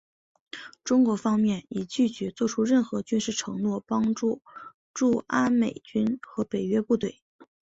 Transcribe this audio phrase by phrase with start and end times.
[0.83, 4.41] 中国方面已拒绝做出任何军事承诺帮助
[4.95, 7.21] 驻阿美军和北约部队。